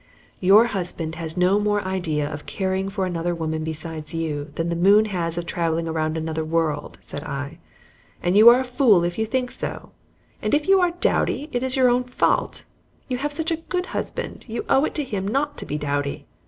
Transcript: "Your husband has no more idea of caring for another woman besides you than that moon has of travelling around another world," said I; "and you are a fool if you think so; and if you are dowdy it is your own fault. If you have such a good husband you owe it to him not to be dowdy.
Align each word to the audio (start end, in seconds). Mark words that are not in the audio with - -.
"Your 0.39 0.65
husband 0.73 1.13
has 1.21 1.37
no 1.37 1.59
more 1.59 1.85
idea 1.85 2.27
of 2.27 2.47
caring 2.47 2.89
for 2.89 3.05
another 3.05 3.35
woman 3.35 3.63
besides 3.63 4.15
you 4.15 4.45
than 4.55 4.69
that 4.69 4.77
moon 4.77 5.05
has 5.05 5.37
of 5.37 5.45
travelling 5.45 5.87
around 5.87 6.17
another 6.17 6.43
world," 6.43 6.97
said 7.01 7.23
I; 7.23 7.59
"and 8.23 8.35
you 8.35 8.49
are 8.49 8.59
a 8.59 8.63
fool 8.63 9.03
if 9.03 9.19
you 9.19 9.27
think 9.27 9.51
so; 9.51 9.91
and 10.41 10.55
if 10.55 10.67
you 10.67 10.79
are 10.81 10.95
dowdy 10.99 11.49
it 11.51 11.61
is 11.61 11.75
your 11.75 11.87
own 11.87 12.05
fault. 12.05 12.65
If 13.03 13.11
you 13.11 13.17
have 13.19 13.31
such 13.31 13.51
a 13.51 13.57
good 13.57 13.85
husband 13.93 14.45
you 14.47 14.65
owe 14.67 14.85
it 14.85 14.95
to 14.95 15.03
him 15.03 15.27
not 15.27 15.55
to 15.59 15.67
be 15.67 15.77
dowdy. 15.77 16.25